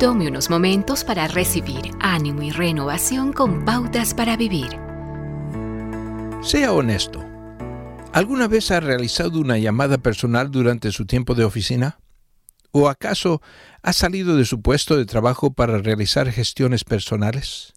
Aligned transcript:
Tome 0.00 0.28
unos 0.28 0.48
momentos 0.48 1.04
para 1.04 1.28
recibir 1.28 1.90
ánimo 2.00 2.40
y 2.40 2.50
renovación 2.50 3.34
con 3.34 3.66
pautas 3.66 4.14
para 4.14 4.34
vivir. 4.34 4.70
Sea 6.42 6.72
honesto. 6.72 7.22
¿Alguna 8.14 8.48
vez 8.48 8.70
ha 8.70 8.80
realizado 8.80 9.38
una 9.38 9.58
llamada 9.58 9.98
personal 9.98 10.50
durante 10.50 10.90
su 10.90 11.04
tiempo 11.04 11.34
de 11.34 11.44
oficina? 11.44 12.00
¿O 12.70 12.88
acaso 12.88 13.42
ha 13.82 13.92
salido 13.92 14.38
de 14.38 14.46
su 14.46 14.62
puesto 14.62 14.96
de 14.96 15.04
trabajo 15.04 15.52
para 15.52 15.76
realizar 15.76 16.32
gestiones 16.32 16.82
personales? 16.82 17.74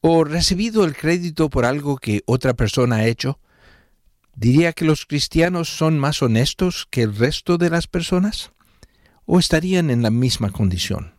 ¿O 0.00 0.22
recibido 0.22 0.84
el 0.84 0.94
crédito 0.94 1.50
por 1.50 1.64
algo 1.64 1.96
que 1.96 2.22
otra 2.26 2.54
persona 2.54 2.98
ha 2.98 3.06
hecho? 3.06 3.40
¿Diría 4.36 4.74
que 4.74 4.84
los 4.84 5.06
cristianos 5.06 5.76
son 5.76 5.98
más 5.98 6.22
honestos 6.22 6.86
que 6.88 7.02
el 7.02 7.16
resto 7.16 7.58
de 7.58 7.70
las 7.70 7.88
personas? 7.88 8.52
¿O 9.26 9.40
estarían 9.40 9.90
en 9.90 10.02
la 10.02 10.10
misma 10.10 10.50
condición? 10.50 11.14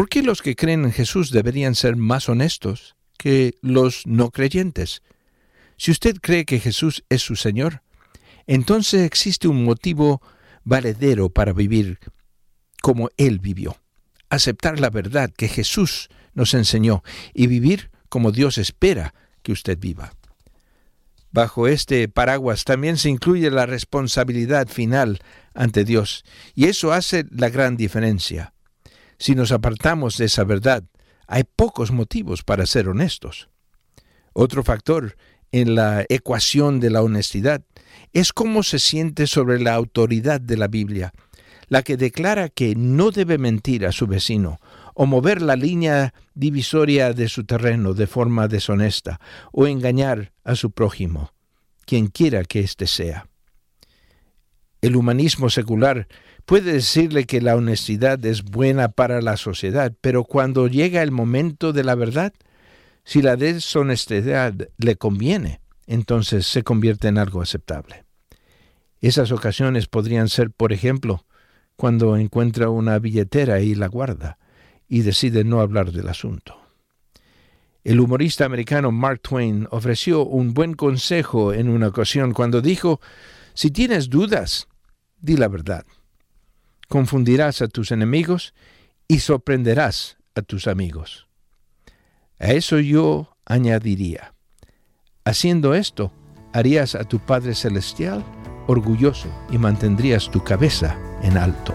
¿Por 0.00 0.08
qué 0.08 0.22
los 0.22 0.40
que 0.40 0.56
creen 0.56 0.86
en 0.86 0.92
Jesús 0.92 1.30
deberían 1.30 1.74
ser 1.74 1.94
más 1.94 2.30
honestos 2.30 2.96
que 3.18 3.56
los 3.60 4.06
no 4.06 4.30
creyentes? 4.30 5.02
Si 5.76 5.90
usted 5.90 6.16
cree 6.22 6.46
que 6.46 6.58
Jesús 6.58 7.04
es 7.10 7.20
su 7.20 7.36
Señor, 7.36 7.82
entonces 8.46 9.02
existe 9.02 9.46
un 9.46 9.62
motivo 9.62 10.22
valedero 10.64 11.28
para 11.28 11.52
vivir 11.52 11.98
como 12.80 13.10
Él 13.18 13.40
vivió. 13.40 13.76
Aceptar 14.30 14.80
la 14.80 14.88
verdad 14.88 15.30
que 15.36 15.48
Jesús 15.48 16.08
nos 16.32 16.54
enseñó 16.54 17.02
y 17.34 17.46
vivir 17.46 17.90
como 18.08 18.32
Dios 18.32 18.56
espera 18.56 19.12
que 19.42 19.52
usted 19.52 19.78
viva. 19.78 20.14
Bajo 21.30 21.68
este 21.68 22.08
paraguas 22.08 22.64
también 22.64 22.96
se 22.96 23.10
incluye 23.10 23.50
la 23.50 23.66
responsabilidad 23.66 24.66
final 24.66 25.18
ante 25.52 25.84
Dios, 25.84 26.24
y 26.54 26.68
eso 26.68 26.90
hace 26.90 27.26
la 27.30 27.50
gran 27.50 27.76
diferencia. 27.76 28.54
Si 29.20 29.34
nos 29.34 29.52
apartamos 29.52 30.16
de 30.16 30.24
esa 30.24 30.44
verdad, 30.44 30.82
hay 31.28 31.44
pocos 31.44 31.92
motivos 31.92 32.42
para 32.42 32.64
ser 32.64 32.88
honestos. 32.88 33.50
Otro 34.32 34.64
factor 34.64 35.14
en 35.52 35.74
la 35.74 36.06
ecuación 36.08 36.80
de 36.80 36.88
la 36.88 37.02
honestidad 37.02 37.62
es 38.14 38.32
cómo 38.32 38.62
se 38.62 38.78
siente 38.78 39.26
sobre 39.26 39.60
la 39.60 39.74
autoridad 39.74 40.40
de 40.40 40.56
la 40.56 40.68
Biblia, 40.68 41.12
la 41.68 41.82
que 41.82 41.98
declara 41.98 42.48
que 42.48 42.74
no 42.74 43.10
debe 43.10 43.36
mentir 43.36 43.84
a 43.84 43.92
su 43.92 44.06
vecino 44.06 44.58
o 44.94 45.04
mover 45.04 45.42
la 45.42 45.54
línea 45.54 46.14
divisoria 46.32 47.12
de 47.12 47.28
su 47.28 47.44
terreno 47.44 47.92
de 47.92 48.06
forma 48.06 48.48
deshonesta 48.48 49.20
o 49.52 49.66
engañar 49.66 50.32
a 50.44 50.54
su 50.54 50.70
prójimo, 50.70 51.34
quien 51.84 52.06
quiera 52.06 52.42
que 52.44 52.60
éste 52.60 52.86
sea. 52.86 53.29
El 54.80 54.96
humanismo 54.96 55.50
secular 55.50 56.08
puede 56.46 56.72
decirle 56.72 57.26
que 57.26 57.40
la 57.40 57.54
honestidad 57.56 58.24
es 58.24 58.42
buena 58.42 58.88
para 58.88 59.20
la 59.20 59.36
sociedad, 59.36 59.92
pero 60.00 60.24
cuando 60.24 60.68
llega 60.68 61.02
el 61.02 61.10
momento 61.10 61.72
de 61.72 61.84
la 61.84 61.94
verdad, 61.94 62.32
si 63.04 63.22
la 63.22 63.36
deshonestidad 63.36 64.54
le 64.78 64.96
conviene, 64.96 65.60
entonces 65.86 66.46
se 66.46 66.62
convierte 66.62 67.08
en 67.08 67.18
algo 67.18 67.42
aceptable. 67.42 68.04
Esas 69.00 69.32
ocasiones 69.32 69.86
podrían 69.86 70.28
ser, 70.28 70.50
por 70.50 70.72
ejemplo, 70.72 71.24
cuando 71.76 72.16
encuentra 72.16 72.68
una 72.70 72.98
billetera 72.98 73.60
y 73.60 73.74
la 73.74 73.88
guarda, 73.88 74.38
y 74.88 75.02
decide 75.02 75.44
no 75.44 75.60
hablar 75.60 75.92
del 75.92 76.08
asunto. 76.08 76.56
El 77.82 78.00
humorista 78.00 78.44
americano 78.44 78.92
Mark 78.92 79.20
Twain 79.22 79.66
ofreció 79.70 80.24
un 80.24 80.52
buen 80.52 80.74
consejo 80.74 81.54
en 81.54 81.70
una 81.70 81.88
ocasión 81.88 82.34
cuando 82.34 82.60
dijo, 82.60 83.00
si 83.54 83.70
tienes 83.70 84.10
dudas, 84.10 84.68
di 85.20 85.36
la 85.36 85.48
verdad 85.48 85.84
confundirás 86.90 87.62
a 87.62 87.68
tus 87.68 87.92
enemigos 87.92 88.52
y 89.06 89.20
sorprenderás 89.20 90.18
a 90.34 90.42
tus 90.42 90.66
amigos. 90.66 91.28
A 92.40 92.48
eso 92.52 92.80
yo 92.80 93.36
añadiría, 93.46 94.34
haciendo 95.24 95.74
esto, 95.74 96.12
harías 96.52 96.96
a 96.96 97.04
tu 97.04 97.20
Padre 97.20 97.54
Celestial 97.54 98.24
orgulloso 98.66 99.28
y 99.50 99.58
mantendrías 99.58 100.30
tu 100.30 100.42
cabeza 100.42 100.98
en 101.22 101.38
alto. 101.38 101.74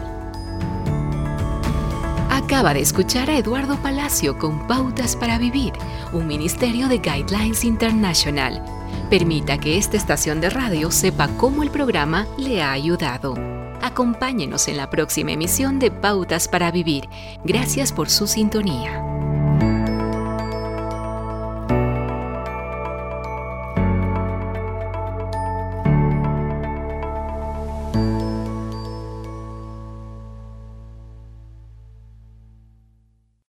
Acaba 2.30 2.74
de 2.74 2.82
escuchar 2.82 3.30
a 3.30 3.38
Eduardo 3.38 3.78
Palacio 3.82 4.38
con 4.38 4.68
Pautas 4.68 5.16
para 5.16 5.38
Vivir, 5.38 5.72
un 6.12 6.28
ministerio 6.28 6.90
de 6.90 6.98
Guidelines 6.98 7.64
International. 7.64 8.62
Permita 9.10 9.60
que 9.60 9.78
esta 9.78 9.98
estación 9.98 10.42
de 10.42 10.50
radio 10.50 10.90
sepa 10.90 11.28
cómo 11.38 11.62
el 11.62 11.70
programa 11.70 12.28
le 12.38 12.64
ha 12.64 12.72
ayudado. 12.72 13.36
Acompáñenos 13.82 14.68
en 14.68 14.78
la 14.78 14.90
próxima 14.90 15.34
emisión 15.34 15.78
de 15.78 15.92
Pautas 15.92 16.48
para 16.48 16.72
Vivir. 16.72 17.08
Gracias 17.44 17.94
por 17.94 18.10
su 18.10 18.26
sintonía. 18.26 19.15